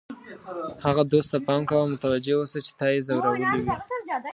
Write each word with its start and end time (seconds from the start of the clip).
هغه 0.85 1.03
دوست 1.11 1.29
ته 1.31 1.37
پام 1.47 1.61
کوه 1.69 1.81
او 1.81 1.91
متوجه 1.93 2.33
اوسه 2.39 2.59
چې 2.65 2.71
تا 2.79 2.85
یې 2.93 3.05
ځورولی 3.07 3.45
وي. 3.51 3.65